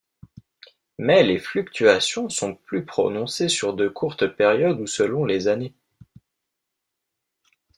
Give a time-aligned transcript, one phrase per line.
[0.97, 5.75] Mais les fluctuations sont plus prononcées sur de courtes périodes ou selon les années.